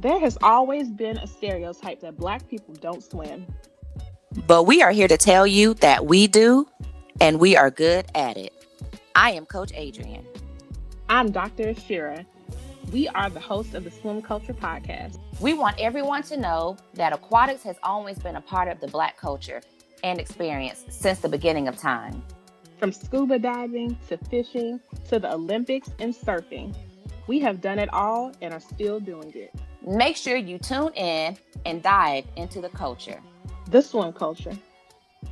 [0.00, 3.44] There has always been a stereotype that black people don't swim.
[4.46, 6.66] But we are here to tell you that we do,
[7.20, 8.54] and we are good at it.
[9.14, 10.24] I am Coach Adrienne.
[11.10, 11.68] I'm Dr.
[11.68, 12.24] Asherah.
[12.90, 15.18] We are the hosts of the Swim Culture Podcast.
[15.38, 19.18] We want everyone to know that aquatics has always been a part of the black
[19.18, 19.60] culture
[20.02, 22.22] and experience since the beginning of time.
[22.78, 26.74] From scuba diving to fishing to the Olympics and surfing,
[27.26, 29.54] we have done it all and are still doing it.
[29.86, 33.18] Make sure you tune in and dive into the culture.
[33.70, 34.50] This one, culture.
[34.50, 35.28] All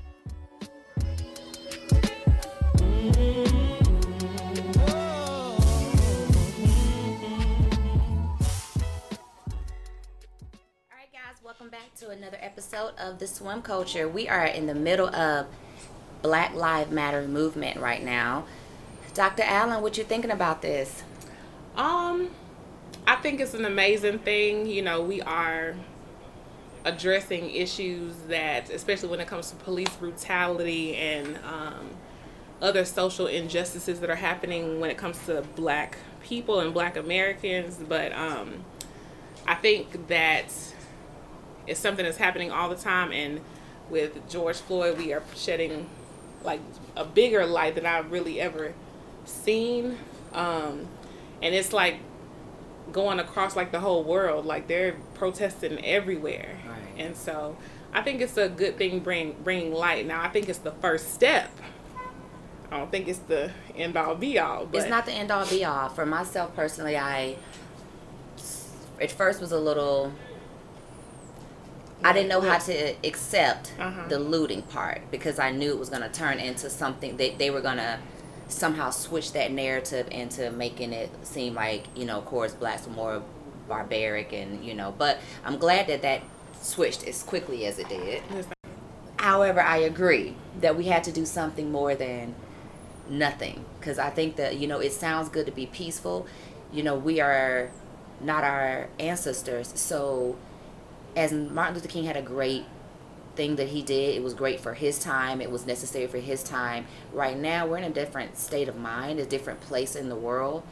[10.92, 14.08] right, guys, welcome back to another episode of The Swim Culture.
[14.08, 15.46] We are in the middle of
[16.22, 18.46] Black Lives Matter movement right now.
[19.12, 19.42] Dr.
[19.42, 21.02] Allen, what you thinking about this?
[21.76, 22.30] Um,
[23.08, 24.66] I think it's an amazing thing.
[24.66, 25.74] You know, we are
[26.84, 31.88] addressing issues that, especially when it comes to police brutality and um,
[32.60, 37.78] other social injustices that are happening when it comes to black people and black Americans.
[37.78, 38.62] But um,
[39.46, 40.52] I think that
[41.66, 43.10] it's something that's happening all the time.
[43.12, 43.40] And
[43.88, 45.88] with George Floyd, we are shedding
[46.44, 46.60] like
[46.94, 48.74] a bigger light than I've really ever
[49.24, 49.96] seen.
[50.34, 50.88] Um,
[51.40, 52.00] and it's like
[52.92, 54.46] going across like the whole world.
[54.46, 56.56] Like they're protesting everywhere.
[56.66, 57.04] Right.
[57.04, 57.56] And so
[57.92, 60.06] I think it's a good thing bring bringing light.
[60.06, 61.50] Now I think it's the first step.
[62.70, 64.66] I don't think it's the end all be all.
[64.66, 65.88] But it's not the end all be all.
[65.88, 67.36] For myself personally, I
[69.00, 70.12] at first was a little.
[72.04, 74.06] I didn't know how to accept Uh-huh.
[74.08, 77.50] the looting part because I knew it was going to turn into something that they
[77.50, 77.98] were going to
[78.48, 82.92] somehow switch that narrative into making it seem like you know, of course, blacks were
[82.92, 83.22] more
[83.68, 84.94] barbaric and you know.
[84.96, 86.22] But I'm glad that that
[86.60, 88.22] switched as quickly as it did.
[89.18, 92.34] However, I agree that we had to do something more than
[93.08, 96.26] nothing because I think that you know it sounds good to be peaceful.
[96.72, 97.70] You know, we are
[98.20, 100.36] not our ancestors, so
[101.16, 102.64] as Martin Luther King had a great
[103.38, 105.40] thing that he did, it was great for his time.
[105.40, 106.86] It was necessary for his time.
[107.12, 110.64] Right now, we're in a different state of mind, a different place in the world,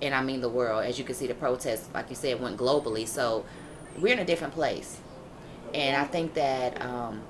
[0.00, 0.86] and I mean the world.
[0.86, 3.06] As you can see, the protests, like you said, went globally.
[3.06, 3.44] So
[3.98, 4.98] we're in a different place,
[5.74, 7.20] and I think that um,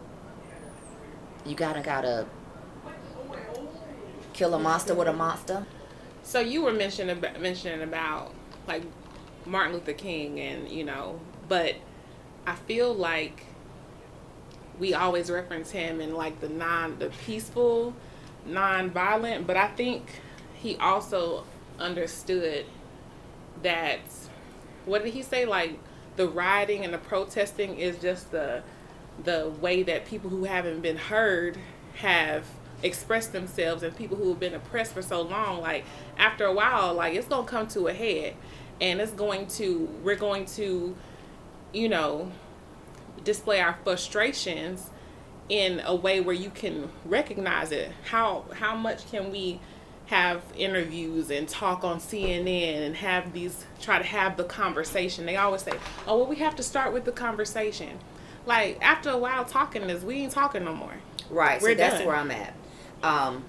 [1.44, 2.26] you gotta gotta
[4.32, 5.66] kill a monster with a monster.
[6.22, 8.32] So you were mentioning about, mentioning about
[8.68, 8.84] like
[9.44, 11.18] Martin Luther King and you know,
[11.48, 11.74] but
[12.46, 13.42] I feel like
[14.78, 17.94] we always reference him in like the non the peaceful,
[18.46, 20.20] non-violent, but I think
[20.54, 21.44] he also
[21.78, 22.66] understood
[23.62, 24.00] that
[24.84, 25.44] what did he say?
[25.44, 25.78] Like
[26.16, 28.62] the rioting and the protesting is just the
[29.24, 31.58] the way that people who haven't been heard
[31.94, 32.44] have
[32.82, 35.84] expressed themselves and people who have been oppressed for so long like
[36.16, 38.34] after a while like it's going to come to a head.
[38.80, 40.96] And it's going to we're going to
[41.72, 42.30] you know
[43.24, 44.90] display our frustrations
[45.48, 49.60] in a way where you can recognize it how how much can we
[50.06, 55.36] have interviews and talk on CNN and have these try to have the conversation they
[55.36, 55.72] always say
[56.06, 57.98] oh well we have to start with the conversation
[58.46, 60.94] like after a while talking this we ain't talking no more
[61.30, 61.60] Right.
[61.60, 62.06] We're so that's done.
[62.06, 62.54] where I'm at.
[63.02, 63.44] Um,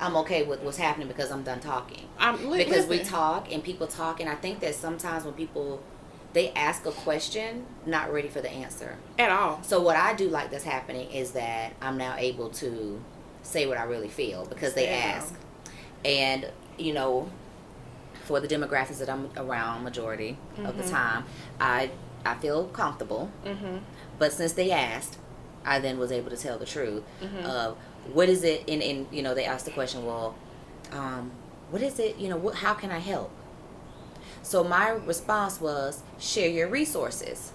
[0.00, 2.02] I'm okay with what's happening because I'm done talking.
[2.18, 5.82] I'm, li- because we talk and people talk, and I think that sometimes when people
[6.34, 8.96] they ask a question, not ready for the answer.
[9.18, 13.02] at all So what I do like that's happening is that I'm now able to
[13.42, 15.14] say what I really feel because they Yeah.
[15.16, 15.34] ask.
[16.04, 17.30] And you know,
[18.24, 21.24] for the demographics that I'm around, majority of the time,
[21.60, 21.90] I
[22.26, 23.30] I feel comfortable.
[23.44, 23.76] Mm-hmm.
[24.18, 25.18] But since they asked,
[25.64, 27.44] I then was able to tell the truth Mm-hmm.
[27.46, 27.76] of
[28.12, 28.64] what is it.
[28.68, 30.34] And, and you know, they asked the question, well,
[30.92, 31.30] um,
[31.70, 32.16] what is it?
[32.18, 33.30] You know, what, how can I help?
[34.44, 37.52] So my response was, share your resources.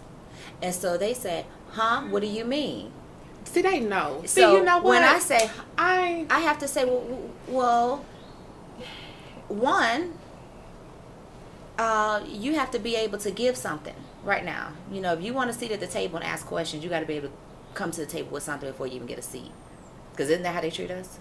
[0.62, 2.02] And so they said, huh?
[2.10, 2.92] What do you mean?
[3.46, 4.22] See, they know.
[4.26, 4.86] See, so you know what?
[4.86, 8.06] when I say, I I have to say, well, well
[9.48, 10.14] one,
[11.78, 14.74] uh, you have to be able to give something right now.
[14.92, 17.00] You know, if you want to sit at the table and ask questions, you got
[17.02, 17.34] to be able to
[17.76, 19.52] come to the table with something before you even get a seat.
[20.12, 21.20] Because isn't that how they treat us?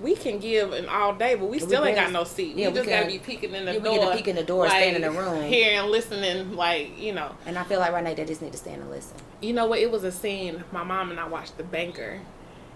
[0.00, 2.54] We can give an all day, but we We still ain't got no seat.
[2.56, 3.94] yeah, we we just gotta be peeking in the yeah, we door.
[3.98, 5.42] get to peek in the door, stand in the room.
[5.44, 7.34] hearing, listening, like you know.
[7.46, 9.16] And I feel like right now they just need to stand and listen.
[9.40, 9.78] You know what?
[9.80, 10.62] It was a scene.
[10.72, 12.20] My mom and I watched The Banker,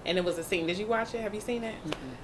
[0.04, 0.66] and it was a scene.
[0.66, 1.20] Did you watch it?
[1.20, 1.74] Have you seen it?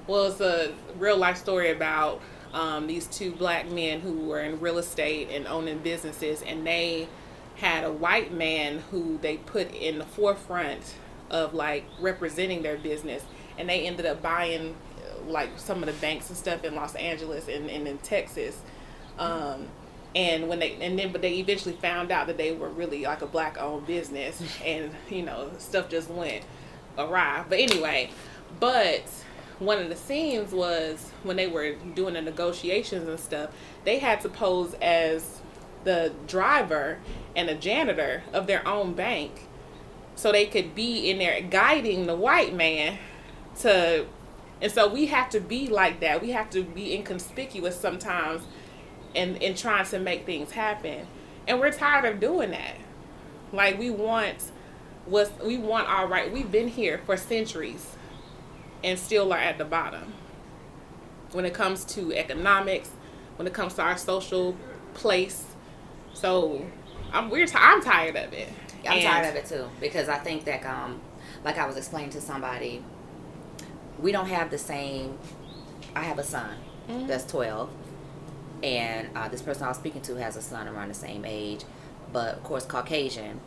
[0.07, 2.21] Well, it's a real life story about
[2.53, 7.09] um, these two black men who were in real estate and owning businesses, and they
[7.57, 10.95] had a white man who they put in the forefront
[11.31, 13.23] of like representing their business,
[13.59, 14.75] and they ended up buying
[15.27, 18.61] like some of the banks and stuff in Los Angeles and, and in Texas.
[19.19, 19.69] Um,
[20.15, 23.23] and when they and then but they eventually found out that they were really like
[23.23, 26.45] a black owned business and you know stuff just went
[26.97, 28.11] awry but anyway
[28.59, 29.03] but
[29.59, 33.51] one of the scenes was when they were doing the negotiations and stuff
[33.85, 35.41] they had to pose as
[35.85, 36.99] the driver
[37.37, 39.47] and a janitor of their own bank
[40.15, 42.99] so they could be in there guiding the white man
[43.57, 44.07] to
[44.61, 46.21] and so we have to be like that.
[46.21, 48.43] We have to be inconspicuous sometimes
[49.15, 51.07] and in trying to make things happen.
[51.47, 52.77] And we're tired of doing that.
[53.53, 54.51] Like we want
[55.07, 56.33] what's we want our right.
[56.33, 57.97] We've been here for centuries
[58.85, 60.13] and still are at the bottom.
[61.33, 62.91] When it comes to economics
[63.37, 64.57] when it comes to our social
[64.95, 65.45] place.
[66.13, 66.67] So
[67.13, 68.49] i'm we're t- i'm tired of it.
[68.87, 71.01] I'm tired of it too because I think that um,
[71.45, 72.83] like I was explaining to somebody,
[74.01, 75.19] we don't have the same.
[75.95, 76.57] I have a son
[77.07, 77.71] that's 12,
[78.63, 81.65] and uh, this person I was speaking to has a son around the same age,
[82.13, 83.41] but of course Caucasian.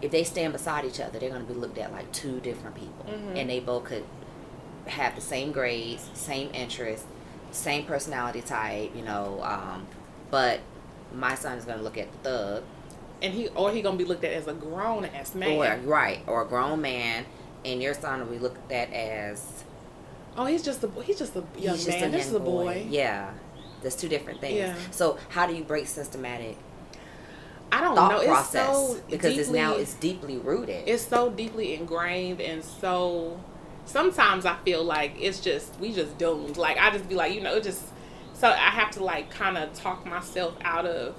[0.00, 2.74] If they stand beside each other, they're going to be looked at like two different
[2.76, 4.04] people, and they both could
[4.86, 7.06] have the same grades, same interests,
[7.52, 9.40] same personality type, you know.
[9.42, 9.86] Um,
[10.30, 10.60] but
[11.14, 12.64] my son is going to look at the thug
[13.22, 16.20] and he or he gonna be looked at as a grown ass man or right,
[16.26, 17.24] or a grown man,
[17.64, 19.64] and your son will be looked at that as
[20.36, 21.02] oh he's just a boy.
[21.02, 23.30] he's just a young he's just man a this is a boy Yeah,
[23.82, 24.56] there's two different things.
[24.56, 24.76] Yeah.
[24.90, 26.56] So how do you break systematic
[27.70, 30.86] i don't thought know it's process so because it's now it's deeply rooted.
[30.86, 33.40] it's so deeply ingrained and so
[33.84, 36.56] sometimes I feel like it's just we just doomed.
[36.56, 37.82] Like I just be like, you know, it just
[38.34, 41.14] so I have to like kind of talk myself out of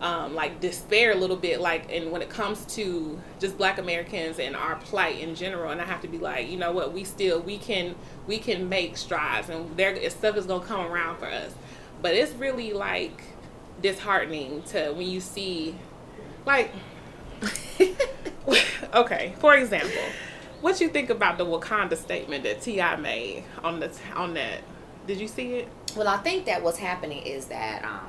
[0.00, 1.60] um, like despair a little bit.
[1.60, 5.80] Like and when it comes to just Black Americans and our plight in general, and
[5.80, 7.94] I have to be like, you know what, we still we can
[8.26, 11.52] we can make strides, and there stuff is gonna come around for us.
[12.02, 13.22] But it's really like
[13.82, 15.74] disheartening to when you see
[16.46, 16.70] like
[18.94, 20.02] okay, for example,
[20.60, 22.96] what you think about the Wakanda statement that T.I.
[22.96, 24.62] made on the on that?
[25.06, 25.68] Did you see it?
[25.96, 28.06] well, I think that what's happening is that um,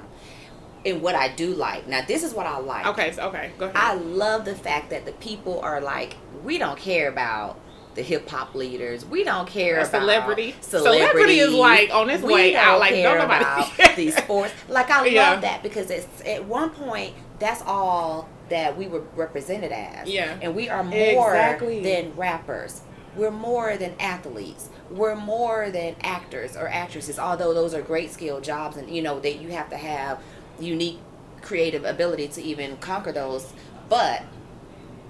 [0.86, 2.86] and what I do like now, this is what I like.
[2.88, 3.76] Okay, so, okay, go ahead.
[3.78, 7.60] I love the fact that the people are like, we don't care about
[7.94, 9.06] the hip hop leaders.
[9.06, 10.56] We don't care A about celebrity.
[10.62, 12.80] Celebrity is, like, on its We way out.
[12.80, 14.54] Like, don't nobody about these sports.
[14.70, 15.36] Like I love Yeah.
[15.42, 20.08] that because it's at one point that's all that we were represented as.
[20.10, 20.38] Yeah.
[20.42, 21.82] and we are more Exactly.
[21.82, 22.82] than rappers.
[23.16, 24.70] We're more than athletes.
[24.90, 27.20] We're more than actors or actresses.
[27.20, 30.20] Although those are great skill jobs, and you know that you have to have
[30.62, 31.00] unique
[31.42, 33.54] creative ability to even conquer those.
[33.90, 34.24] But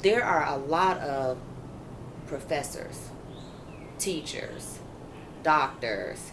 [0.01, 1.38] there are a lot of
[2.27, 3.10] professors,
[4.00, 4.79] teachers,
[5.43, 6.31] doctors,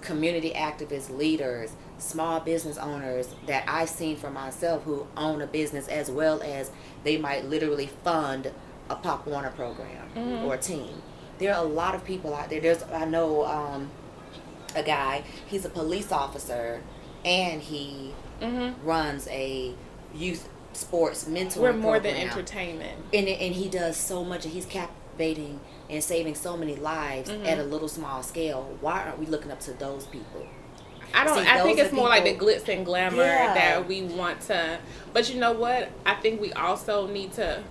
[0.00, 5.88] community activists, leaders, small business owners that I've seen for myself who own a business
[5.88, 6.70] as well as
[7.02, 8.52] they might literally fund
[8.88, 11.02] a Pop Warner program or a team.
[11.38, 12.60] There are a lot of people out there.
[12.60, 13.90] There's I know um,
[14.74, 15.24] a guy.
[15.46, 16.82] He's a police officer,
[17.24, 18.14] and he
[18.82, 19.74] runs a
[20.14, 22.98] youth sports mentoring We're more than entertainment.
[23.12, 27.46] and and he does so much and he's captivating and saving so many lives Mm-hmm.
[27.46, 30.46] at a little small scale why aren't we looking up to those people
[31.14, 31.42] I don't.
[31.42, 33.54] See, I think it's more like the glitz and glamour Yeah.
[33.54, 34.78] that we want to.
[35.14, 35.88] But you know what?
[36.04, 37.62] I think we also need to.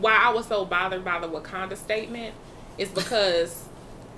[0.00, 2.34] Why I was so bothered by the Wakanda statement
[2.78, 3.68] is because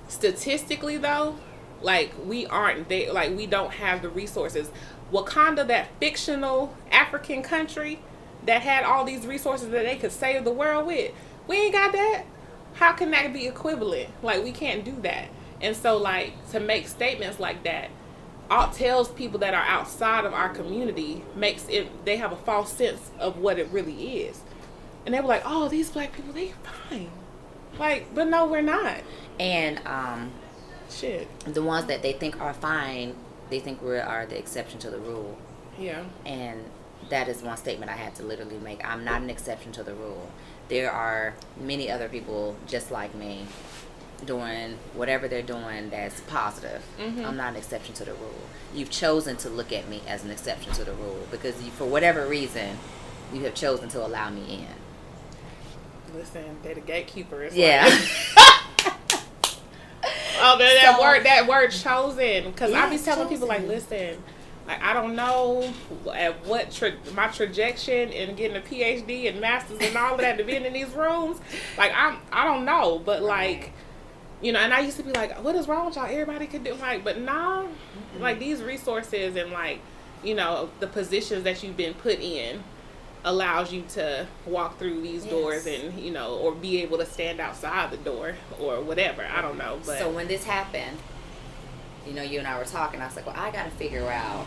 [0.07, 1.35] statistically though,
[1.81, 3.11] like we aren't there.
[3.11, 4.71] Like we don't have the resources.
[5.11, 7.99] Wakanda, that fictional African country
[8.45, 11.11] that had all these resources that they could save the world with,
[11.47, 12.23] we ain't got that.
[12.75, 14.09] How can that be equivalent?
[14.21, 15.29] Like we can't do that.
[15.61, 17.89] And so like to make statements like that
[18.49, 22.71] all tells people that are outside of our community makes it they have a false
[22.73, 24.41] sense of what it really is.
[25.05, 26.53] And they were like, "Oh, these black people, they
[26.89, 27.09] fine."
[27.77, 28.97] Like, but no, we're not.
[29.39, 30.31] And um,
[30.89, 31.27] Shit.
[31.45, 33.15] the ones that they think are fine,
[33.49, 35.37] they think we are the exception to the rule.
[35.77, 36.03] Yeah.
[36.25, 36.65] And
[37.09, 38.85] that is one statement I had to literally make.
[38.85, 40.29] I'm not an exception to the rule.
[40.67, 43.45] There are many other people just like me
[44.25, 46.83] doing whatever they're doing that's positive.
[46.99, 47.25] Mm-hmm.
[47.25, 48.41] I'm not an exception to the rule.
[48.73, 51.85] You've chosen to look at me as an exception to the rule because you, for
[51.85, 52.77] whatever reason,
[53.33, 56.15] you have chosen to allow me in.
[56.15, 57.55] Listen, they're the gatekeepers.
[57.55, 57.85] Yeah.
[57.87, 58.45] Like,
[60.41, 62.51] oh, that, that So- word, that word chosen.
[62.51, 64.21] Because I be telling people like, listen,
[64.67, 65.73] like I don't know
[66.13, 70.37] at what tra- my trajectory in getting a PhD and masters and all of that
[70.37, 71.39] to being in these rooms.
[71.77, 73.73] Like I'm, I don't know, but like.
[74.41, 76.05] You know, and I used to be like, "What is wrong with y'all?
[76.05, 77.65] Everybody could do like," but nah,
[78.21, 79.81] like these resources and like,
[80.23, 82.63] you know, the positions that you've been put in
[83.25, 87.39] allows you to walk through these doors and you know, or be able to stand
[87.39, 89.25] outside the door or whatever.
[89.25, 90.97] I don't know, but So when this happened,
[92.07, 93.01] you know, you and I were talking.
[93.01, 94.45] I was like, well, I got to figure out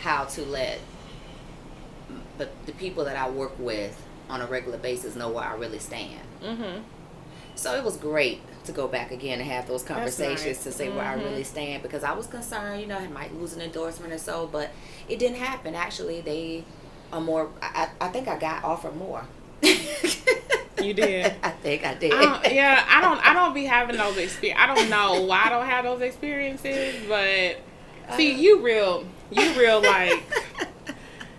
[0.00, 0.80] how to let
[2.38, 5.78] the, the people that I work with on a regular basis know where I really
[5.78, 6.20] stand.
[6.42, 6.78] hmm
[7.54, 10.64] So it was great to go back again and have those conversations nice.
[10.64, 11.24] to say where I Mhm.
[11.24, 14.46] really stand because I was concerned, you know, I might lose an endorsement or so,
[14.46, 14.70] but
[15.08, 15.74] it didn't happen.
[15.74, 16.64] Actually, they
[17.12, 17.50] are more.
[17.62, 19.24] I, I think I got offered more.
[20.82, 21.34] You did.
[21.42, 22.12] I think I did.
[22.12, 23.24] I yeah, I don't.
[23.26, 24.62] I don't be having those experiences.
[24.62, 27.58] I don't know why I don't have those experiences, but
[28.08, 30.22] uh, see, you real, you real like,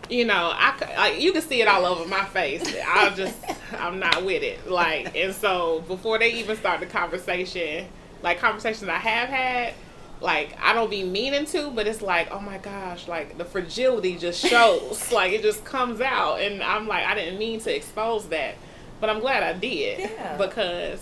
[0.10, 2.64] you know, I like you can see it all over my face.
[2.88, 3.38] I just,
[3.78, 4.70] I'm not with it.
[4.70, 7.88] Like, and so before they even start the conversation,
[8.22, 9.74] like conversations I have had.
[10.22, 14.18] Like I don't be meaning to, but it's like, oh my gosh, like the fragility
[14.18, 18.28] just shows, like it just comes out, and I'm like, I didn't mean to expose
[18.30, 18.56] that,
[19.00, 20.00] but I'm glad I did.
[20.00, 20.38] Yeah.
[20.38, 21.02] because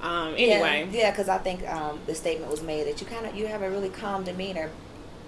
[0.00, 0.88] um anyway.
[0.92, 3.62] Yeah, because I think um, the statement was made that you kind of you have
[3.62, 4.70] a really calm demeanor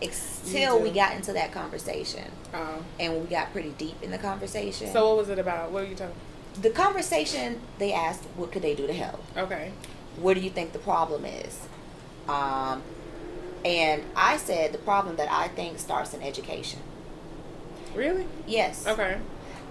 [0.00, 4.92] until we got into that conversation, um, and we got pretty deep in the conversation.
[4.92, 5.72] so what was it about?
[5.72, 6.14] What were you talking
[6.60, 9.22] the conversation they asked, what could they do to help?
[9.36, 9.72] okay.
[10.16, 11.68] What do you think the problem is?
[12.26, 12.82] Um,
[13.66, 16.80] and I said the problem that I think starts in education.
[17.94, 18.86] really Yes.
[18.86, 19.18] okay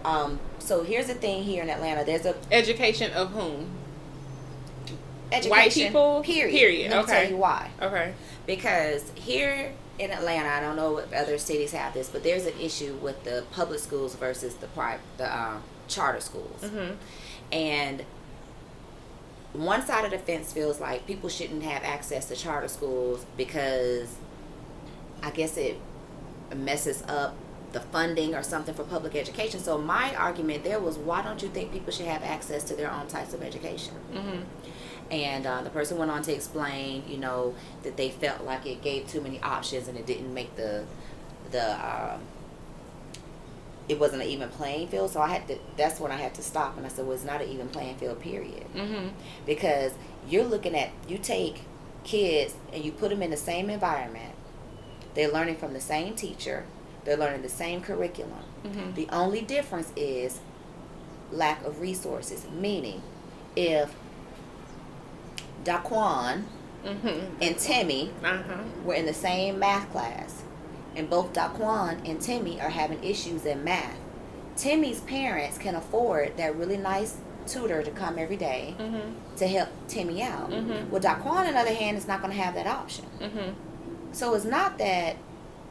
[0.03, 2.03] Um, so here's the thing here in Atlanta.
[2.03, 3.71] There's a education of whom
[5.31, 6.21] education White people?
[6.23, 6.51] Period.
[6.51, 7.21] Period, Let me okay.
[7.21, 7.71] tell you why.
[7.81, 8.13] okay
[8.45, 12.59] because here in Atlanta, I don't know what other cities have this, but there's an
[12.59, 16.95] issue with the public schools versus the private, the uh, charter schools, mm-hmm.
[17.51, 18.03] and
[19.57, 24.15] one side of the fence feels like people shouldn't have access to charter schools because
[25.21, 25.77] I guess it
[26.55, 27.35] messes up
[27.71, 29.59] the funding or something for public education.
[29.59, 32.91] So my argument there was, why don't you think people should have access to their
[32.91, 33.93] own types of education?
[34.13, 34.41] Mm-hmm.
[35.11, 38.81] And uh, the person went on to explain, you know, that they felt like it
[38.81, 40.85] gave too many options and it didn't make the
[41.51, 42.21] the um,
[43.87, 45.11] it wasn't an even playing field.
[45.11, 45.57] So I had to.
[45.77, 47.97] That's when I had to stop and I said, well, it's not an even playing
[47.97, 48.65] field, period.
[48.75, 49.09] Mm-hmm.
[49.45, 49.93] Because
[50.27, 51.61] you're looking at you take
[52.03, 54.33] kids and you put them in the same environment.
[55.13, 56.65] They're learning from the same teacher.
[57.03, 58.43] They're learning the same curriculum.
[58.63, 58.93] Mm-hmm.
[58.95, 60.39] The only difference is
[61.31, 62.45] lack of resources.
[62.51, 63.01] Meaning,
[63.55, 63.93] if
[65.63, 66.43] Daquan
[66.85, 67.41] Mm-hmm.
[67.41, 68.57] and Timmy Uh-huh.
[68.83, 70.43] were in the same math class,
[70.95, 73.97] and both Daquan and Timmy are having issues in math,
[74.55, 79.35] Timmy's parents can afford that really nice tutor to come every day Mm-hmm.
[79.37, 80.49] to help Timmy out.
[80.49, 80.89] Mhm.
[80.89, 83.05] Well, Daquan, on the other hand, is not going to have that option.
[83.19, 83.51] Mm-hmm.
[84.13, 85.17] So it's not that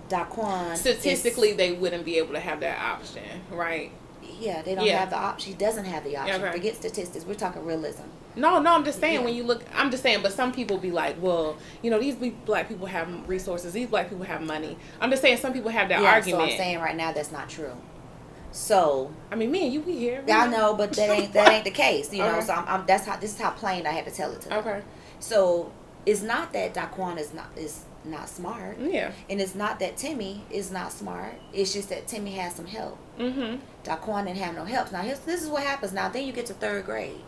[0.08, 3.90] Daquan is- Statistically, they wouldn't be able to have that option, right?
[4.40, 4.98] yeah, they don't Yeah.
[4.98, 5.52] have the option.
[5.52, 6.42] He doesn't have the option.
[6.42, 6.52] okay.
[6.52, 7.24] Forget statistics.
[7.24, 8.02] We're talking realism.
[8.36, 9.24] No, no, I'm just saying Yeah.
[9.24, 12.16] when you look, I'm just saying, but some people be like, well, you know, these
[12.44, 14.76] black people have resources, these black people have money.
[15.00, 16.42] I'm just saying some people have that yeah, argument.
[16.44, 17.72] so I'm saying right now that's not true.
[18.52, 20.22] So I mean, me and you, we here.
[20.26, 22.12] we I know, but that ain't that ain't the case.
[22.12, 24.32] You know, so I'm, I'm that's how this is how plain I had to tell
[24.32, 24.58] it to them.
[24.60, 24.82] Okay.
[25.18, 25.72] So
[26.06, 29.12] it's not that Daquan is not is not smart, Yeah.
[29.30, 31.34] and it's not that Timmy is not smart.
[31.54, 32.98] It's just that Timmy has some help.
[33.18, 33.56] Mm-hmm.
[33.82, 34.92] Daquan didn't have no help.
[34.92, 35.92] Now here's, this is what happens.
[35.94, 37.20] Now then you get to third grade.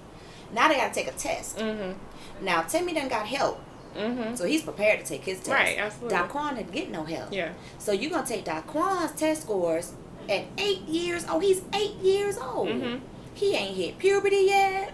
[0.52, 1.58] Now they got to take a test.
[1.58, 2.44] Mm-hmm.
[2.44, 3.60] Now Timmy done got help
[3.96, 4.36] Mhm.
[4.36, 5.48] So he's prepared to take his test.
[5.50, 6.18] Right, absolutely.
[6.18, 7.32] Daquan didn't get no help.
[7.32, 7.52] Yeah.
[7.78, 9.92] So you're gonna take Daquan's test scores
[10.28, 11.42] at eight years old.
[11.42, 12.68] He's eight years old.
[12.68, 13.00] Mhm.
[13.32, 14.92] He ain't hit puberty yet.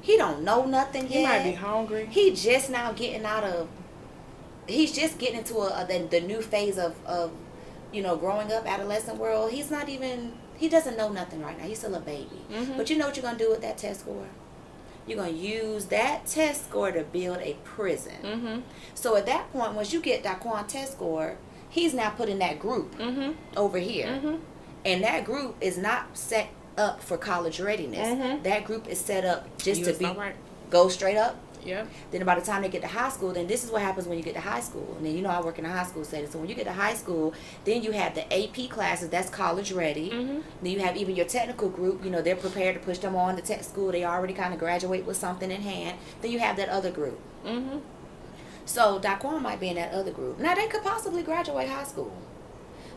[0.00, 1.42] He don't know nothing He yet.
[1.42, 2.06] He might be hungry.
[2.10, 3.68] He just now getting out of.
[4.66, 7.30] He's just getting into a, a the, the new phase of of,
[7.92, 9.52] you know, growing up, adolescent world.
[9.52, 10.32] He's not even.
[10.56, 11.64] He doesn't know nothing right now.
[11.64, 12.40] He's still a baby.
[12.52, 12.76] Mhm.
[12.76, 14.26] But you know what you're gonna do with that test score?
[15.10, 18.14] You're gonna use that test score to build a prison.
[18.22, 18.62] Mhm.
[18.94, 21.34] So at that point, once you get Daquan test score,
[21.68, 23.34] he's now put in that group Mhm.
[23.56, 24.38] over here, Mhm.
[24.84, 26.46] and that group is not set
[26.78, 28.06] up for college readiness.
[28.06, 28.44] Mhm.
[28.44, 30.36] That group is set up just You to be right.
[30.70, 31.34] go straight up.
[31.64, 31.88] Yep.
[32.10, 34.16] Then by the time they get to high school, then this is what happens when
[34.18, 34.94] you get to high school.
[34.96, 36.30] And then you know I work in a high school setting.
[36.30, 39.72] So when you get to high school, then you have the AP classes, that's college
[39.72, 40.10] ready.
[40.10, 40.42] Mhm.
[40.62, 43.36] Then you have even your technical group, you know, they're prepared to push them on
[43.36, 43.92] to tech school.
[43.92, 45.98] They already kind of graduate with something in hand.
[46.22, 47.18] Then you have that other group.
[47.44, 47.80] Mhm.
[48.64, 50.38] So Daquan might be in that other group.
[50.38, 52.12] Now they could possibly graduate high school.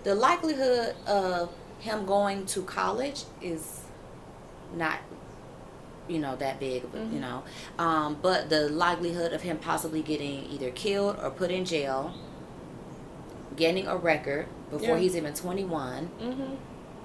[0.03, 3.81] The likelihood of him going to college is
[4.75, 4.99] not,
[6.07, 6.83] you know, that big.
[6.91, 7.43] But, You know,
[7.79, 12.13] um, but the likelihood of him possibly getting either killed or put in jail,
[13.55, 14.97] getting a record before Yeah.
[14.97, 16.09] he's even twenty one.
[16.21, 16.57] Mhm.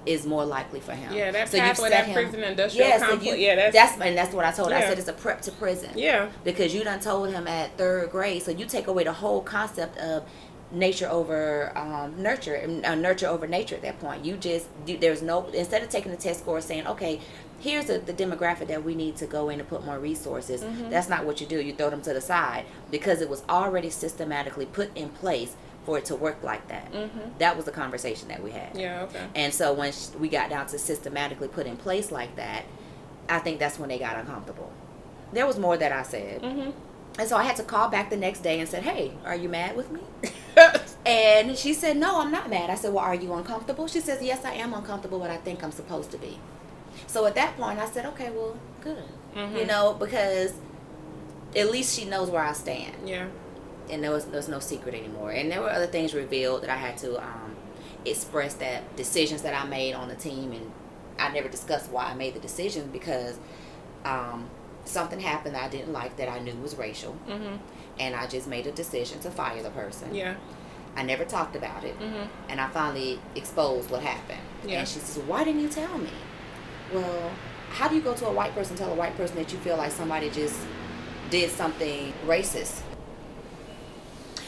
[0.05, 1.13] Is more likely for him.
[1.13, 4.33] Yeah, that you've pathway, set that prison industrial yeah, so you- yeah, that's, and that's
[4.33, 4.71] what I told.
[4.71, 4.77] her.
[4.77, 6.29] I said it's a prep to prison yeah.
[6.45, 8.41] because you done told him at third grade.
[8.41, 10.23] So you take away the whole concept of
[10.71, 14.23] nature over um, nurture, and, uh, nurture over nature at that point.
[14.23, 17.19] You just you, there's no instead of taking the test score saying okay.
[17.59, 20.61] Here's the, the demographic that we need to go in and put more resources.
[20.63, 20.89] Mm-hmm.
[20.89, 21.59] That's not what you do.
[21.61, 25.97] You throw them to the side because it was already systematically put in place for
[25.97, 26.91] it to work like that.
[27.39, 28.69] That was the conversation that we had.
[28.71, 28.79] Mm-hmm.
[28.79, 29.01] Yeah.
[29.03, 29.25] Okay.
[29.35, 32.63] And so when sh- we got down to systematically put in place like that,
[33.27, 34.71] I think that's when they got uncomfortable.
[35.33, 36.41] There was more that I said.
[36.41, 36.73] Mhm.
[37.17, 39.49] And so I had to call back the next day and said, "Hey, are you
[39.49, 39.99] mad with me?"
[41.05, 44.21] and she said, "No, I'm not mad." I said, "Well, are you uncomfortable?" She says,
[44.21, 46.39] "Yes, I am uncomfortable, but I think I'm supposed to be."
[47.09, 49.03] So at that point, I said, "Okay, well, good."
[49.35, 50.53] You know, because
[51.55, 53.25] at least she knows where I stand yeah.
[53.89, 55.31] and there was there was no secret anymore.
[55.31, 57.55] And there were other things revealed that I had to um,
[58.05, 60.71] express that decisions that I made on the team, and
[61.17, 63.39] I never discussed why I made the decisions because
[64.05, 64.49] um,
[64.85, 67.57] something happened that I didn't like that I knew was racial, Mhm.
[67.99, 70.13] and I just made a decision to fire the person.
[70.13, 70.35] Yeah.
[70.95, 72.27] I never talked about it, Mhm.
[72.49, 74.41] and I finally exposed what happened.
[74.65, 74.79] Yeah.
[74.79, 76.09] And she says, "Why didn't you tell me?"
[76.93, 77.31] Well,
[77.71, 79.77] how do you go to a white person tell a white person that you feel
[79.77, 80.55] like somebody just
[81.29, 82.81] did something racist?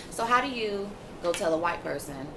[0.10, 0.90] So how do you
[1.24, 2.28] go tell a white person,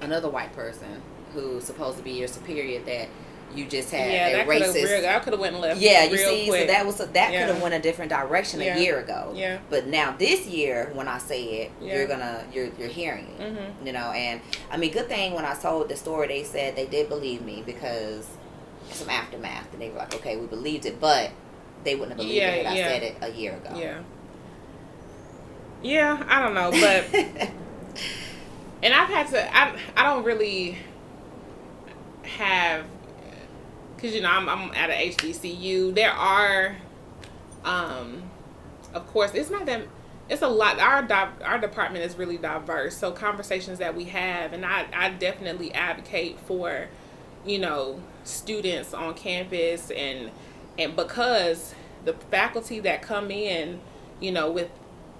[0.00, 1.00] another white person
[1.32, 3.08] who's supposed to be your superior, that
[3.54, 4.26] you just had Yeah.
[4.28, 4.84] a That racist?
[4.84, 5.02] real.
[5.02, 5.80] That could have went left.
[5.80, 6.62] yeah, you see, quick.
[6.62, 7.46] so that was that Yeah.
[7.46, 8.76] could have went a different direction Yeah.
[8.76, 9.32] a year ago.
[9.34, 9.58] Yeah.
[9.70, 11.94] But now this year, when I say it, Yeah.
[11.96, 13.40] you're gonna you're you're hearing it.
[13.42, 13.86] Mhm.
[13.86, 16.86] You know, and I mean, good thing when I told the story, they said they
[16.86, 18.26] did believe me because
[18.94, 21.30] some aftermath, and they were like, okay, we believed it, but
[21.84, 22.86] they wouldn't have believed Yeah, it had yeah.
[22.86, 23.76] I said it a year ago.
[23.76, 24.02] Yeah.
[25.82, 27.14] Yeah, I don't know, but
[28.82, 29.56] and I've had to.
[29.56, 30.78] I I don't really
[32.22, 32.84] have
[33.96, 35.94] because you know I'm I'm at a HBCU.
[35.94, 36.76] There are,
[37.64, 38.22] um,
[38.94, 39.82] of course, it's not that.
[40.28, 40.78] It's a lot.
[40.78, 42.96] Our di- our department is really diverse.
[42.96, 46.86] So conversations that we have, and I I definitely advocate for,
[47.46, 50.30] you know, students on campus and
[50.78, 51.74] and because
[52.04, 53.80] the faculty that come in,
[54.20, 54.70] you know, with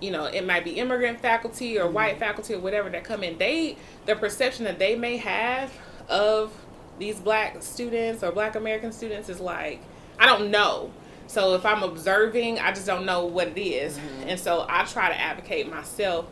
[0.00, 3.38] you know, it might be immigrant faculty or white faculty or whatever that come in,
[3.38, 5.72] they the perception that they may have
[6.08, 6.52] of
[6.98, 9.80] these black students or black American students is like,
[10.18, 10.90] I don't know.
[11.26, 13.98] So if I'm observing, I just don't know what it is.
[14.26, 16.26] And so I try to advocate myself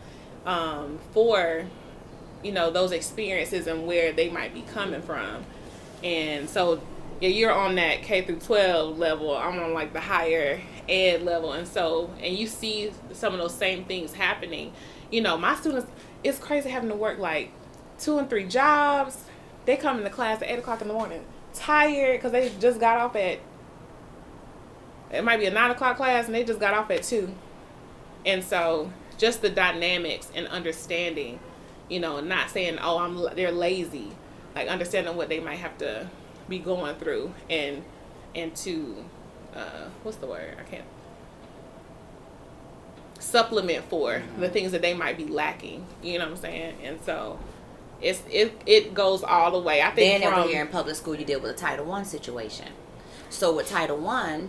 [0.44, 1.64] um, for,
[2.42, 5.44] you know, those experiences and where they might be coming from.
[6.02, 6.80] And so
[7.20, 9.36] yeah, you're on that K through 12 level.
[9.36, 11.52] I'm on like the higher ed level.
[11.52, 14.72] And so, and you see some of those same things happening.
[15.10, 15.86] You know, my students,
[16.24, 17.52] it's crazy having to work like
[17.98, 19.24] two and three jobs.
[19.66, 22.98] They come into class at 8 o'clock in the morning, tired because they just got
[22.98, 23.38] off at,
[25.12, 27.32] it might be a 9 o'clock class and they just got off at 2.
[28.24, 31.38] And so, just the dynamics and understanding,
[31.90, 34.12] you know, not saying, oh, I'm they're lazy,
[34.54, 36.08] like understanding what they might have to
[36.48, 37.82] be going through and
[38.34, 39.04] and to
[39.54, 40.84] uh what's the word i can't
[43.18, 46.98] supplement for the things that they might be lacking you know what i'm saying and
[47.04, 47.38] so
[48.00, 50.96] it's it it goes all the way i think Then from, over here in public
[50.96, 52.68] school, you deal with a Title One situation.
[53.28, 54.48] So with Title One,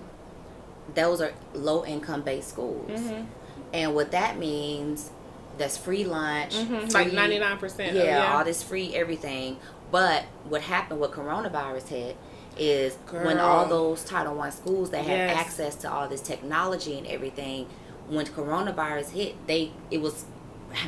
[0.96, 2.90] those are low income based schools.
[2.90, 3.26] Mm-hmm.
[3.74, 5.12] And what that means,
[5.58, 8.38] that's free lunch, Mhm, like 99% Yeah, of- yeah.
[8.38, 9.58] all this free everything.
[9.92, 12.18] But what happened with coronavirus hit
[12.58, 15.38] is when all those Title One schools that had Yes.
[15.38, 17.68] access to all this technology and everything,
[18.08, 20.26] when coronavirus hit, they it was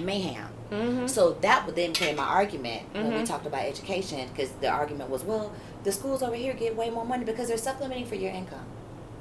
[0.01, 0.47] mayhem.
[0.71, 1.07] Mm-hmm.
[1.07, 5.09] So that would then became my argument when we talked about education, because the argument
[5.09, 5.51] was, well,
[5.83, 8.65] the schools over here get way more money because they're supplementing for your income.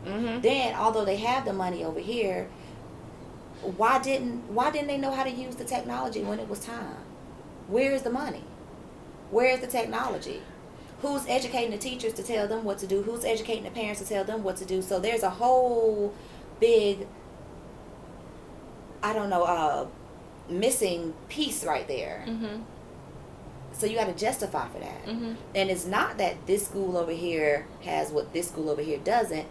[0.06, 0.40] Mm-hmm.
[0.40, 2.48] Then, although they have the money over here,
[3.76, 6.96] why didn't why didn't they know how to use the technology when it was time?
[7.68, 8.42] Where is the money?
[9.32, 10.42] Where is the technology?
[11.00, 13.02] Who's educating the teachers to tell them what to do?
[13.02, 14.82] Who's educating the parents to tell them what to do?
[14.82, 16.14] So there's a whole
[16.60, 17.08] big
[19.02, 19.86] I don't know, uh
[20.48, 22.24] missing piece right there.
[22.28, 22.62] Mm-hmm.
[23.72, 25.06] So you got to justify for that.
[25.06, 25.36] Mhm.
[25.54, 29.46] And it's not that this school over here has what this school over here doesn't.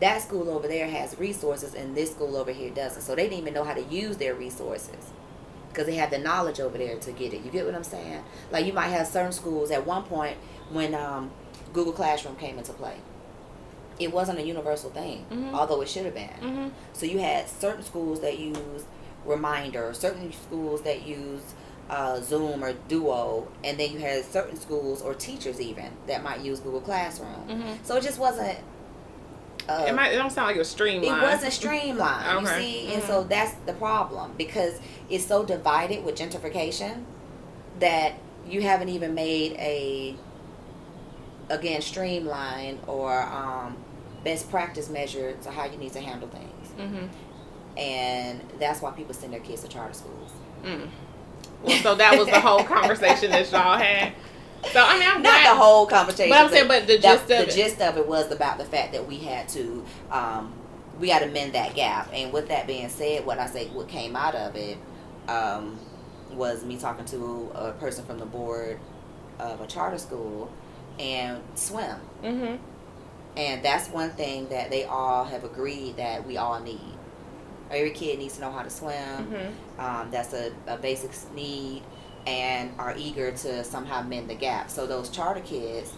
[0.00, 3.02] That school over there has resources and this school over here doesn't.
[3.02, 5.12] So they didn't even know how to use their resources
[5.76, 7.44] because they have the knowledge over there to get it.
[7.44, 8.22] You get what I'm saying?
[8.50, 10.38] Like you might have certain schools at one point
[10.70, 11.30] when um,
[11.74, 12.96] Google Classroom came into play.
[14.00, 15.52] It wasn't a universal thing, Mhm.
[15.52, 16.28] although it should have been.
[16.40, 16.68] Mm-hmm.
[16.94, 18.86] So you had certain schools that used
[19.26, 21.44] Reminder, certain schools that used
[21.90, 26.40] uh, Zoom or Duo, and then you had certain schools or teachers even that might
[26.40, 27.46] use Google Classroom.
[27.48, 27.84] Mhm.
[27.84, 28.58] So it just wasn't.
[29.68, 31.22] Uh, It, might, it don't sound like it was streamlined.
[31.22, 32.60] it wasn't streamlined, you Okay.
[32.60, 33.06] see, and Mhm.
[33.06, 34.78] so that's the problem because
[35.10, 37.02] it's so divided with gentrification
[37.80, 38.12] that
[38.48, 40.14] you haven't even made a
[41.48, 43.76] again streamline or um,
[44.24, 47.06] best practice measure to how you need to handle things, Mm-hmm.
[47.78, 50.30] and that's why people send their kids to charter schools.
[50.64, 50.88] Mm.
[51.62, 54.12] Well, so that was the whole conversation that y'all had.
[54.72, 55.52] So I mean, I'm Not glad.
[55.52, 57.50] the whole conversation, But I'm saying, but the that- gist of the it.
[57.50, 60.52] gist of it was about the fact that we had to um,
[60.98, 62.08] we had to mend that gap.
[62.12, 64.78] And with that being said, what I say, what came out of it
[65.28, 65.78] um,
[66.32, 68.78] was me talking to a person from the board
[69.38, 70.50] of a charter school
[70.98, 71.96] and swim.
[72.22, 72.56] Mm-hmm.
[73.36, 76.80] And that's one thing that they all have agreed that we all need.
[77.70, 78.94] Every kid needs to know how to swim.
[78.96, 79.80] Mm-hmm.
[79.80, 81.82] Um, that's a, a basic need
[82.26, 84.70] and are eager to somehow mend the gap.
[84.70, 85.92] So those charter kids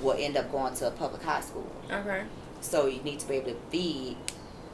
[0.00, 1.70] will end up going to a public high school.
[1.90, 2.22] Okay.
[2.60, 4.16] So you need to be able to feed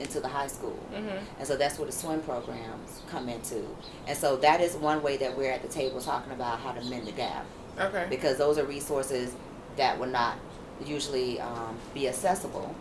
[0.01, 0.79] into the high school.
[0.93, 1.25] Mm-hmm.
[1.39, 3.65] And so that's where the swim programs come into.
[4.07, 6.85] And so that is one way that we're at the table talking about how to
[6.89, 7.45] mend the gap
[7.81, 8.07] Okay.
[8.11, 9.35] because those are resources
[9.77, 10.37] that would not
[10.85, 12.75] usually um, be accessible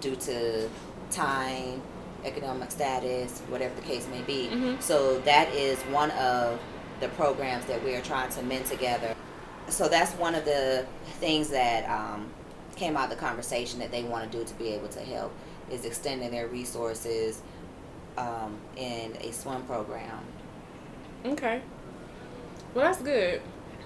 [0.00, 0.68] due to
[1.10, 1.82] time,
[2.24, 4.48] economic status, whatever the case may be.
[4.52, 4.82] Mhm.
[4.82, 6.58] So that is one of
[7.00, 9.14] the programs that we are trying to mend together.
[9.68, 10.86] So that's one of the
[11.20, 12.28] things that um,
[12.76, 15.32] came out of the conversation that they want to do to be able to help
[15.70, 17.42] is extending their resources
[18.16, 20.20] um, in a swim program.
[21.24, 21.60] Okay.
[22.74, 23.40] Well, that's good.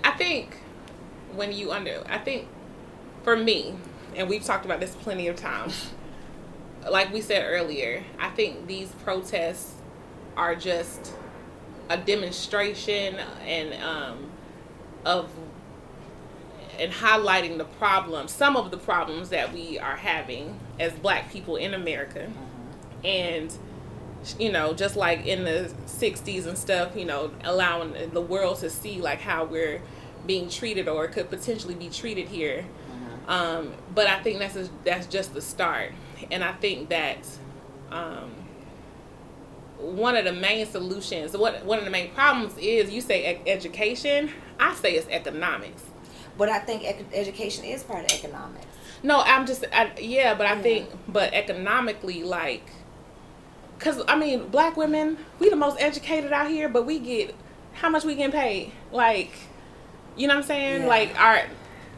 [0.04, 0.56] I think
[1.34, 2.48] when you under, I think
[3.24, 3.74] for me,
[4.16, 5.90] and we've talked about this plenty of times.
[6.90, 9.74] Like we said earlier, I think these protests
[10.36, 11.12] are just
[11.88, 13.16] a demonstration
[13.46, 14.30] and um,
[15.04, 15.30] of
[16.78, 21.56] and highlighting the problems, some of the problems that we are having as Black people
[21.56, 22.30] in America,
[23.04, 23.56] and
[24.38, 28.70] you know, just like in the 60s and stuff, you know, allowing the world to
[28.70, 29.80] see like how we're
[30.26, 32.64] being treated or could potentially be treated here.
[33.28, 35.92] Um, but I think that's a, that's just the start,
[36.30, 37.18] and I think that
[37.90, 38.32] um,
[39.78, 43.50] one of the main solutions, what one of the main problems is, you say e-
[43.50, 44.30] education.
[44.58, 45.82] I say it's economics.
[46.38, 48.66] But I think ec- education is part of economics.
[49.02, 52.64] No, I'm just I, yeah, but I think but economically like
[53.78, 57.34] cuz I mean, black women, we the most educated out here, but we get
[57.74, 58.72] how much we getting paid?
[58.92, 59.32] Like
[60.16, 60.82] you know what I'm saying?
[60.82, 60.88] Yeah.
[60.88, 61.42] Like our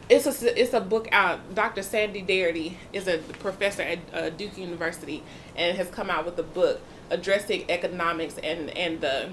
[0.09, 1.55] it's a it's a book out.
[1.55, 1.81] Dr.
[1.81, 5.23] Sandy Darity is a professor at uh, Duke University
[5.55, 9.29] and has come out with a book addressing economics and and the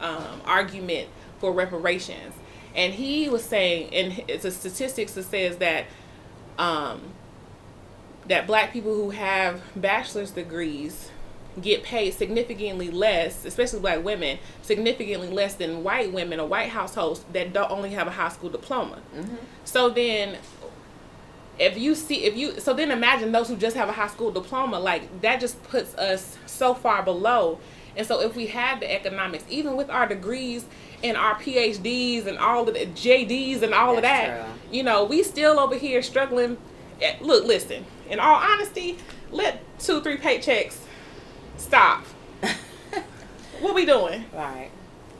[0.00, 1.08] um, argument
[1.38, 2.34] for reparations.
[2.74, 5.86] And he was saying, and it's a statistics that says that
[6.58, 7.00] um,
[8.26, 11.10] that black people who have bachelor's degrees
[11.62, 17.24] get paid significantly less, especially black women, significantly less than white women or white households
[17.32, 18.98] that don't only have a high school diploma.
[19.64, 20.36] So then
[21.58, 24.30] if you see if you so then imagine those who just have a high school
[24.30, 27.58] diploma like that just puts us so far below
[27.96, 30.66] and so if we had the economics even with our degrees
[31.02, 34.54] and our phds and all of the jd's and all of that true.
[34.70, 36.58] you know we still over here struggling
[37.00, 38.98] Eh, look listen in all honesty
[39.30, 40.76] let two three paychecks
[41.56, 42.04] stop
[43.60, 44.24] what we doing?
[44.32, 44.70] Right.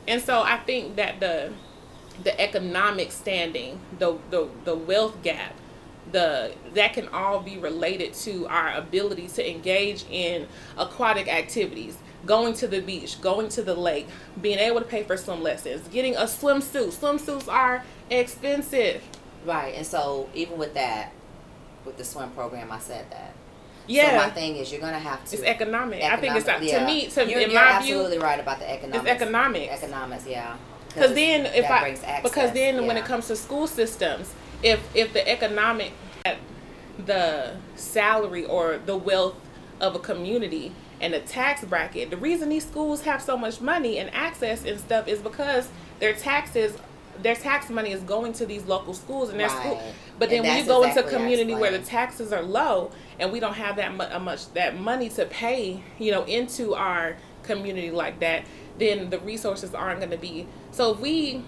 [0.08, 1.52] And so I think that the
[2.22, 5.54] the economic standing, the the, the wealth gap,
[6.12, 10.46] the that can all be related to our ability to engage in
[10.78, 14.06] aquatic activities, going to the beach, going to the lake,
[14.40, 16.88] being able to pay for swim lessons, getting a swimsuit.
[16.88, 19.02] Swimsuits are expensive.
[19.44, 19.74] Right.
[19.74, 21.12] And so even with that,
[21.84, 23.34] with the swim program, I said that.
[23.86, 24.10] Yeah.
[24.20, 25.36] So my thing is, you're gonna have to.
[25.36, 26.02] It's economic.
[26.02, 28.58] I think it's economic- to me, to you're, in you're my absolutely view, right about
[28.58, 29.10] the economics.
[29.10, 29.72] economics.
[29.82, 30.56] Economics, yeah.
[30.88, 34.80] because then if I brings access, because then when it comes to school systems, if
[34.94, 35.92] if the economic,
[37.04, 39.36] the salary or the wealth
[39.80, 43.98] of a community and the tax bracket, the reason these schools have so much money
[43.98, 45.68] and access and stuff is because
[46.00, 46.76] their taxes.
[47.22, 49.80] Their tax money is going to these local schools and their school,
[50.18, 52.42] but then when you go into a exactly how I community where the taxes are
[52.42, 56.24] low and we don't have that mu- uh, much that money to pay, you know,
[56.24, 58.44] into our community like that,
[58.78, 60.46] then the resources aren't going to be.
[60.70, 61.42] So if we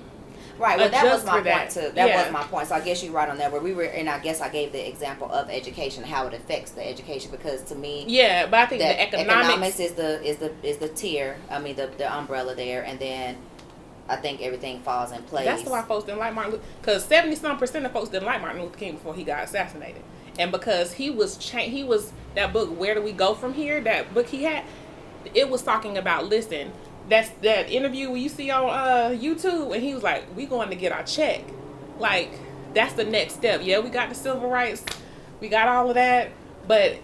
[0.59, 0.77] Right.
[0.77, 1.59] Well, that was my for that.
[1.59, 1.93] point too.
[1.95, 2.23] That Yeah.
[2.25, 2.67] was my point.
[2.67, 3.53] So I guess you're right on that.
[3.53, 6.73] Where we were, and I guess I gave the example of education, how it affects
[6.73, 10.39] the education, because to me, Yeah, but I think the the economics, is the is
[10.39, 11.37] the is the tier.
[11.49, 13.37] I mean, the the umbrella there, and then
[14.09, 15.45] I think everything falls in place.
[15.45, 16.65] that's why folks didn't like Martin Luther.
[16.81, 20.03] Because seventy some percent of folks didn't like Martin Luther King before he got assassinated,
[20.39, 22.71] and because he was cha- he was that book.
[22.79, 23.81] Where do we go from here?
[23.81, 24.65] That book he had,
[25.35, 26.73] it was talking about listen.
[27.09, 30.77] That's that interview you see on uh, YouTube, and he was like, "We going to
[30.77, 31.41] get our check."
[31.99, 32.31] Like
[32.75, 33.61] that's the next step.
[33.63, 34.85] Yeah, we got the civil rights,
[35.41, 36.31] we got all of that,
[36.67, 36.97] but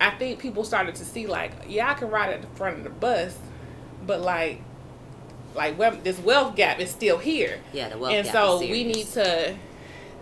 [0.00, 2.84] I think people started to see like, yeah, I can ride at the front of
[2.84, 3.38] the bus,
[4.04, 4.60] but like
[5.54, 7.60] like this wealth gap is still here.
[7.72, 9.54] Yeah, the wealth and gap so is we need to.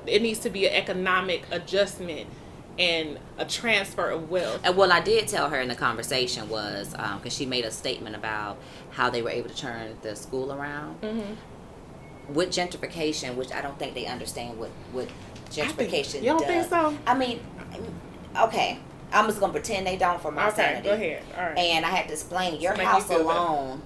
[0.07, 2.27] It needs to be an economic adjustment
[2.79, 4.61] and a transfer of wealth.
[4.65, 8.17] And what I did tell her in the conversation was because she made a statement
[8.17, 8.57] about
[8.93, 12.33] how they were able to turn the school around Mm-hmm.
[12.35, 15.09] with gentrification, which I don't think they understand what what
[15.51, 16.07] gentrification.
[16.07, 16.15] Is.
[16.23, 16.47] You don't does.
[16.49, 16.97] think so?
[17.07, 17.41] I mean,
[18.41, 18.79] okay,
[19.13, 20.89] I'm just gonna pretend they don't for my Okay, sanity.
[20.89, 21.23] go ahead.
[21.37, 21.59] All right.
[21.59, 23.23] And I had to explain your you house better.
[23.23, 23.83] alone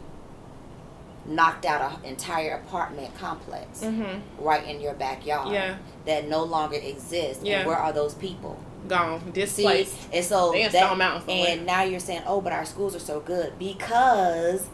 [1.27, 4.21] knocked out an entire apartment complex mm-hmm.
[4.45, 5.77] right in your backyard Yeah.
[6.07, 7.43] that no longer exists.
[7.43, 7.61] Yeah.
[7.61, 8.59] And where are those people?
[8.87, 9.97] Gone, See, displaced.
[10.13, 11.47] and so They in that, Stone Mountain somewhere.
[11.49, 14.69] and now you're saying, oh, but our schools are so good because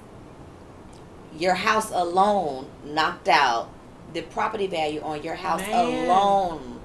[1.39, 3.69] your house alone knocked out
[4.13, 6.07] the property value on your house Man.
[6.07, 6.81] alone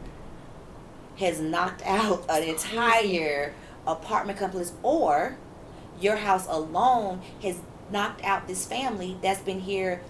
[1.17, 3.53] has knocked out an entire
[3.87, 5.37] apartment complex, or
[5.99, 7.57] your house alone has
[7.91, 10.01] knocked out this family that's been here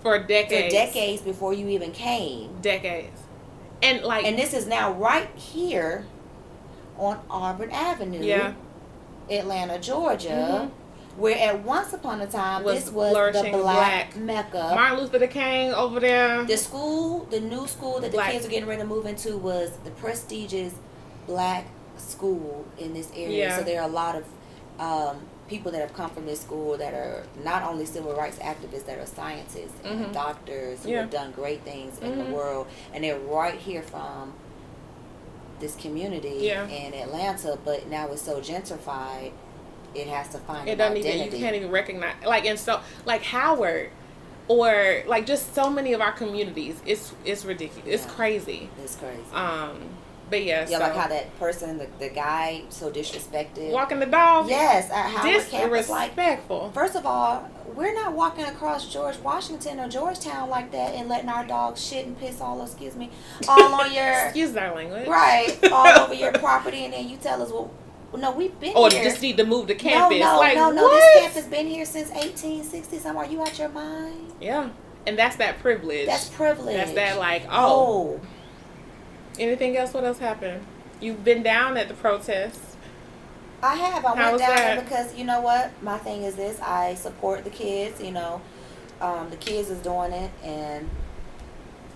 [0.00, 0.72] for for decades.
[0.74, 2.60] decades before you even came.
[2.60, 3.20] Decades.
[3.82, 6.06] And like, And this is now right here
[6.96, 8.54] on Auburn Avenue, yeah,
[9.30, 10.70] Atlanta, Georgia,
[11.16, 12.64] where at once upon a time Mm-hmm.
[12.64, 14.16] Was this was the black, black.
[14.16, 14.72] mecca.
[14.74, 16.44] Martin Luther King over there.
[16.44, 19.70] the school, the new school that the kids are getting ready to move into was
[19.84, 20.74] the prestigious
[21.26, 23.48] black school in this area.
[23.48, 23.58] Yeah.
[23.58, 24.24] So there are a lot of
[24.80, 28.84] um, people that have come from this school that are not only civil rights activists,
[28.86, 30.12] that are scientists and Mhm.
[30.12, 31.00] doctors who Yeah.
[31.00, 32.28] have done great things in Mhm.
[32.28, 34.34] the world, and they're right here from
[35.60, 36.68] this community Yeah.
[36.68, 37.58] in Atlanta.
[37.64, 39.32] But now it's so gentrified,
[39.94, 41.36] it has to find it an doesn't even identity.
[41.38, 43.90] you can't even recognize like and so like Howard
[44.46, 49.22] or like just so many of our communities it's it's ridiculous it's crazy it's crazy.
[49.32, 49.80] um
[50.30, 53.70] but yeah, yeah, so like how that person, the, the guy, so disrespected.
[53.70, 55.88] walking the dog Yes, at Howard campus.
[55.88, 60.94] Like, disrespectful first of all, we're not walking across George Washington or Georgetown like that
[60.94, 63.10] and letting our dogs shit and piss all, excuse me,
[63.48, 67.42] all on your excuse our language right, all over your property, and then you tell
[67.42, 67.70] us, well,
[68.16, 68.98] no, we've been oh, here.
[68.98, 69.10] or here.
[69.10, 70.82] just need to move the campus no, like no, no.
[70.84, 70.94] what?
[70.94, 72.98] This campus has been here since 1860.
[72.98, 74.32] Somewhere, you out your mind?
[74.40, 74.70] yeah
[75.06, 76.76] and that's that privilege That's privilege.
[76.76, 78.20] that's that like oh Oh,
[79.38, 80.64] anything else what else happened
[81.00, 82.68] you've been down at the protests
[83.62, 84.04] I have.
[84.04, 85.70] I How went down there because you know what?
[85.82, 88.00] My thing is this: I support the kids.
[88.00, 88.40] You know,
[89.00, 90.88] um, the kids is doing it, and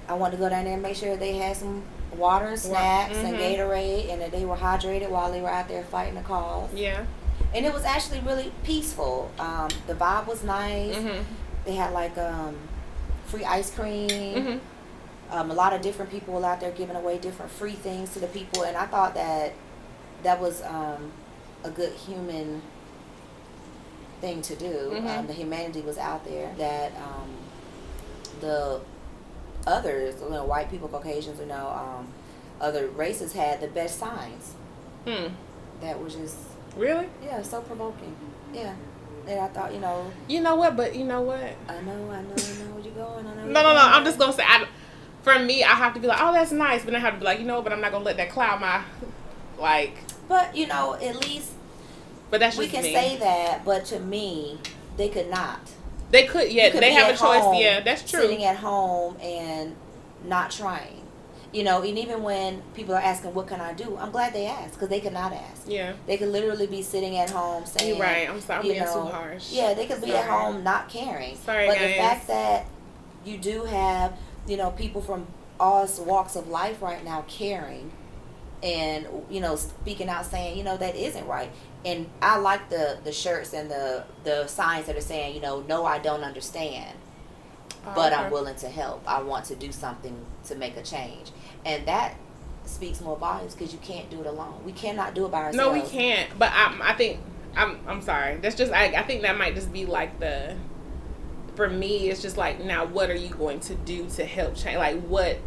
[0.08, 1.84] I wanted to go down there and make sure they had some
[2.16, 3.40] water and snacks and mhm.
[3.40, 6.72] Gatorade, and that they were hydrated while they were out there fighting the cause.
[6.74, 7.04] yeah
[7.54, 9.30] And it was actually really peaceful.
[9.38, 10.96] Um, the vibe was nice.
[10.96, 11.22] mm-hmm.
[11.64, 12.56] They had like um,
[13.26, 14.08] free ice cream.
[14.08, 14.58] Mm-hmm.
[15.32, 18.26] Um, a lot of different people out there giving away different free things to the
[18.28, 19.54] people, and I thought that
[20.22, 21.10] that was um,
[21.64, 22.60] a good human
[24.20, 24.92] thing to do.
[24.94, 25.18] Mhm.
[25.18, 26.52] Um, the humanity was out there.
[26.58, 27.30] That um,
[28.40, 28.80] the
[29.66, 32.08] others, you know, white people, Caucasians, you know, um,
[32.60, 34.54] other races had the best signs.
[35.04, 35.28] hmm
[35.80, 36.36] That was just
[36.76, 38.14] really yeah, so provoking.
[38.52, 38.74] Yeah,
[39.26, 40.76] And I thought, you know, You know what?
[40.76, 41.40] But you know what?
[41.68, 43.26] I know, I know, I know where you're going.
[43.26, 43.44] I know.
[43.46, 43.80] No, no, no.
[43.80, 44.66] I'm just gonna say, I,
[45.22, 47.24] for me, I have to be like, oh, that's nice, but I have to be
[47.24, 48.82] like, you know, but I'm not gonna let that cloud my,
[49.58, 49.96] like.
[50.28, 51.50] But you know, at least
[52.30, 52.92] But that's we can me.
[52.92, 53.64] say that.
[53.64, 54.58] But to me,
[54.96, 55.60] they could not.
[56.10, 57.44] They could, yeah, could they have a choice.
[57.60, 58.20] Yeah, that's true.
[58.20, 59.74] Sitting at home and
[60.24, 60.98] not trying.
[61.52, 64.46] You know, and even when people are asking, "What can I do?" I'm glad they
[64.46, 65.62] asked because they could not ask.
[65.66, 68.28] Yeah, They could literally be sitting at home saying, you're right.
[68.28, 69.52] I'm sorry, I'm you being know, too harsh.
[69.52, 71.36] Yeah, they could be at home not caring.
[71.36, 72.66] Sorry, but the fact that
[73.26, 74.14] you do have,
[74.46, 75.26] you know, people from
[75.60, 77.92] all walks of life right now caring
[78.62, 81.50] and you know speaking out saying you know that isn't right
[81.84, 85.60] and i like the the shirts and the the signs that are saying you know
[85.62, 86.96] no i don't understand
[87.84, 88.22] Oh, but okay.
[88.22, 91.32] i'm willing to help i want to do something to make a change
[91.64, 92.14] and that
[92.64, 95.56] speaks more volumes because you can't do it alone we cannot do it by ourselves
[95.56, 96.38] No, we can't.
[96.38, 97.18] But I, I think
[97.56, 97.78] I'm.
[97.86, 98.36] I'm sorry.
[98.36, 98.72] That's just.
[98.72, 100.56] I, I think that might just be like the.
[101.54, 102.86] For me, it's just like now.
[102.86, 104.78] What are you going to do to help change?
[104.78, 105.38] Like what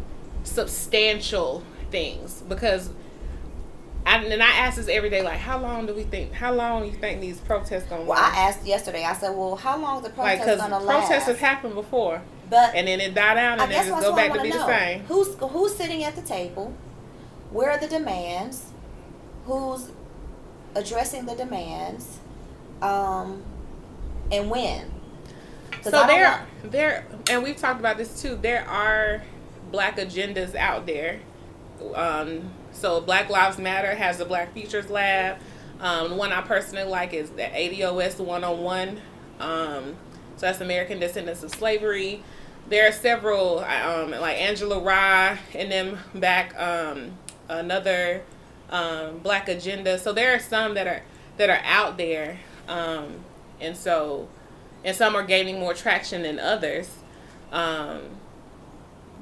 [0.44, 2.42] substantial things?
[2.48, 2.90] Because.
[4.08, 6.32] I, and I ask this every day, like, how long do we think?
[6.32, 8.36] How long do you think these protests gonna well last?
[8.36, 11.40] i asked yesterday i said well how long the like, protest gonna last protests have
[11.40, 14.52] happened before, but and then it die down, and then just go back to be
[14.52, 15.00] to the same.
[15.06, 16.72] Who's who's sitting at the table?
[17.50, 18.66] Where are the demands?
[19.46, 19.90] Who's
[20.76, 22.20] addressing the demands?
[22.82, 23.42] Um,
[24.30, 24.92] and when?
[25.90, 26.30] So there,
[26.62, 28.36] want- there, and we've talked about this too.
[28.36, 29.22] There are
[29.70, 31.20] black agendas out there.
[31.94, 35.38] Um, so Black Lives Matter has the Black Futures Lab.
[35.80, 39.00] Um, the one I personally like is the ADOS 101.
[39.40, 39.96] Um,
[40.36, 42.22] so that's American Descendants of Slavery.
[42.68, 46.58] There are several, um, like Angela Rye and them back.
[46.58, 47.12] Um,
[47.48, 48.22] another
[48.70, 49.98] um, Black Agenda.
[49.98, 51.02] So there are some that are
[51.36, 53.16] that are out there, um,
[53.60, 54.28] and so
[54.86, 56.88] and some are gaining more traction than others.
[57.50, 58.02] Um,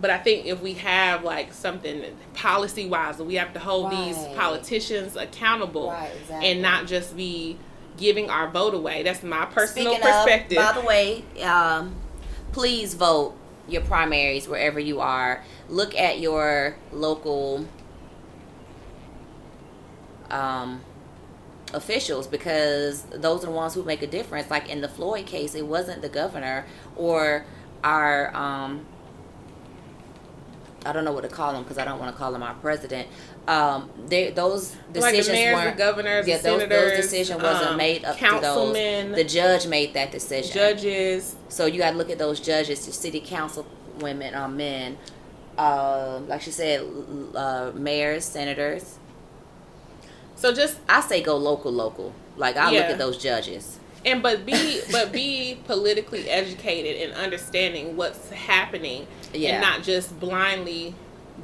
[0.00, 4.16] but I think if we have like something policy wise, we have to hold these
[4.36, 6.50] politicians accountable Right, exactly.
[6.50, 7.58] and not just be
[7.96, 9.02] giving our vote away.
[9.02, 10.58] That's my personal Speaking perspective.
[10.58, 11.94] Of, by the way, um,
[12.52, 13.34] please vote
[13.66, 15.42] your primaries wherever you are.
[15.70, 17.66] Look at your local
[20.30, 20.82] um,
[21.74, 24.50] officials because those are the ones who make a difference.
[24.50, 27.44] Like in the Floyd case, it wasn't the governor or
[27.82, 28.86] our um,
[30.86, 32.54] I don't know what to call them because I don't want to call them our
[32.54, 33.08] president.
[33.46, 35.78] Um, they those decisions mayors, the weren't.
[35.78, 39.16] governors, the yeah, those, senators, those decisions wasn't um, made up to those.
[39.16, 40.52] The judge made that decision.
[40.52, 41.36] judges.
[41.48, 43.66] So you got to look at those judges, the city council
[44.00, 44.98] women, um, men,
[45.56, 46.86] uh, like she said,
[47.34, 48.98] uh, mayors, senators.
[50.36, 52.12] So just I say go local, local.
[52.36, 53.78] Like I look at those judges.
[54.04, 59.52] and but be but be politically educated and understanding what's happening Yeah.
[59.52, 60.94] and not just blindly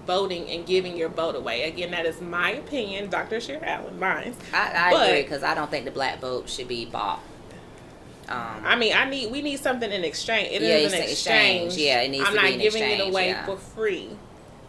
[0.07, 1.63] voting and giving your vote away.
[1.65, 3.37] Again, that is my opinion, Dr.
[3.37, 4.35] Asherah, mine.
[4.53, 7.21] I, I But- agree because I don't think the black vote should be bought.
[8.29, 10.49] Um, I mean, I need we need something in exchange.
[10.53, 11.67] It is Yeah, an it's an exchange.
[11.67, 11.87] exchange.
[11.87, 13.45] Yeah, it needs I'm to not be an giving it away yeah.
[13.47, 14.11] for free.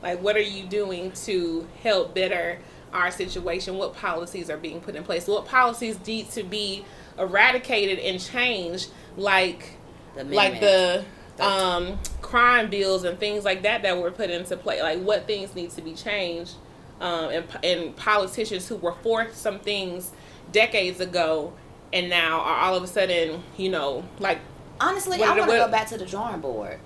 [0.02, 2.58] Like, what are you doing to help better
[2.94, 3.78] our situation?
[3.78, 5.28] What policies are being put in place?
[5.28, 6.86] What policies need to be
[7.18, 8.90] eradicated and changed?
[9.18, 9.78] Like,
[10.16, 11.06] the like the
[11.40, 14.82] um, crime bills and things like that that were put into play.
[14.82, 16.56] Like, what things need to be changed?
[17.00, 20.12] Um, and, and politicians who were for some things
[20.52, 21.54] decades ago
[21.92, 24.40] and now are all of a sudden, you know, like
[24.82, 26.80] Honestly, What- I want to go back to the drawing board.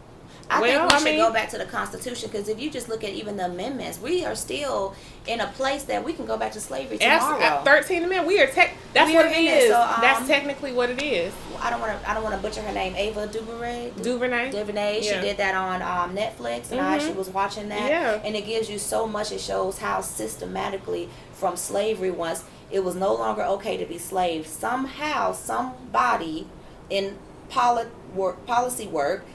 [0.47, 2.69] I Well, think we I should mean- go back to the Constitution because if you
[2.69, 4.93] just look at even the amendments, we are still
[5.25, 7.39] in a place that we can go back to slavery tomorrow.
[7.41, 8.75] At 13 amendment, we are tech.
[8.93, 9.71] That's We what it it, is.
[9.71, 11.33] so, um, that's technically what it is.
[11.59, 12.09] I don't want to.
[12.09, 12.95] I don't want to butcher her name.
[12.95, 13.91] Ava DuVernay.
[13.97, 14.51] Du- Duvernay.
[14.51, 15.01] DuVernay.
[15.01, 15.21] She Yeah.
[15.21, 16.95] did that on um, Netflix, and I Mhm.
[16.95, 17.89] actually was watching that.
[17.89, 18.19] Yeah.
[18.23, 19.31] And it gives you so much.
[19.31, 24.45] It shows how systematically from slavery once it was no longer okay to be slave.
[24.45, 26.47] Somehow, somebody
[26.89, 27.17] in
[27.49, 29.25] poli- work, policy work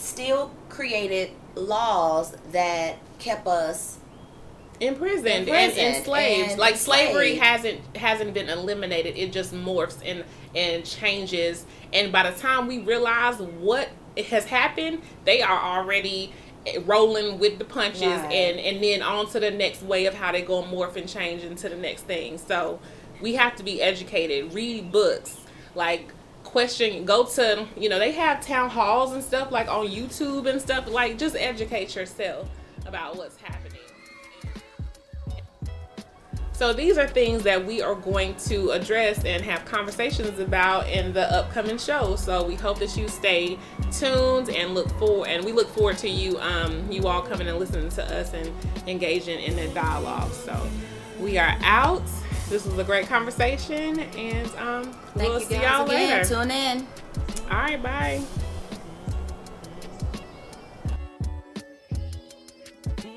[0.00, 3.98] still created laws that kept us
[4.80, 6.50] Imprisoned, and Imprisoned enslaved.
[6.52, 9.18] and like slavery hasn't hasn't been eliminated.
[9.18, 10.24] It just morphs and
[10.56, 11.66] and changes.
[11.92, 13.90] And by the time we realize what
[14.30, 16.32] has happened, they are already
[16.86, 18.32] rolling with the punches Right.
[18.32, 21.42] and and then on to the next way of how they go morph and change
[21.42, 22.38] into the next thing.
[22.38, 22.80] So
[23.20, 25.36] we have to be educated, read books,
[25.74, 26.10] like
[26.50, 30.60] question go to you know they have town halls and stuff like on youtube and
[30.60, 32.48] stuff like just educate yourself
[32.86, 33.80] about what's happening
[36.60, 41.14] So these are things that we are going to address and have conversations about in
[41.14, 42.16] the upcoming show.
[42.16, 43.58] So we hope that you stay
[43.90, 47.58] tuned and look forward and we look forward to you um, you all coming and
[47.58, 48.52] listening to us and
[48.86, 50.32] engaging in the dialogue.
[50.32, 50.54] So
[51.18, 52.02] we are out.
[52.50, 56.10] This was a great conversation and um, Thank we'll you see y'all again.
[56.10, 56.28] later.
[56.28, 56.86] Tune in.
[57.48, 58.20] All right, bye.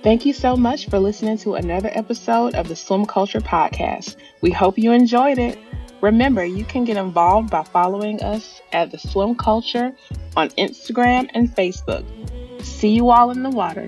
[0.04, 4.18] Thank you so much for listening to another episode of the Swim Culture Podcast.
[4.42, 5.58] We hope you enjoyed it.
[6.02, 9.94] Remember, you can get involved by following us at the Swim Culture
[10.38, 12.06] on Instagram and Facebook.
[12.62, 13.88] See you all in the water.